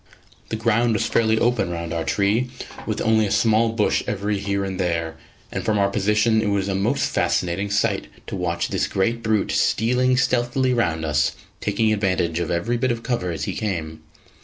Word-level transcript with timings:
The 0.49 0.55
ground 0.55 0.93
was 0.93 1.05
fairly 1.05 1.37
open 1.37 1.69
round 1.69 1.93
our 1.93 2.03
tree, 2.03 2.49
with 2.87 3.01
only 3.01 3.27
a 3.27 3.31
small 3.31 3.69
bush 3.69 4.01
every 4.07 4.39
here 4.39 4.65
and 4.65 4.79
there; 4.79 5.15
and 5.51 5.63
from 5.63 5.77
our 5.77 5.91
position 5.91 6.41
it 6.41 6.47
was 6.49 6.67
a 6.67 6.73
most 6.73 7.05
fascinating 7.07 7.69
sight 7.69 8.07
to 8.25 8.35
watch 8.35 8.69
this 8.69 8.87
great 8.87 9.21
brute 9.21 9.51
stealing 9.51 10.17
stealthily 10.17 10.73
round 10.73 11.05
us, 11.05 11.33
taking 11.59 11.93
advantage 11.93 12.39
of 12.39 12.49
every 12.49 12.77
bit 12.77 12.91
of 12.91 13.03
cover 13.03 13.29
as 13.29 13.43
he 13.43 13.53
came. 13.55 14.01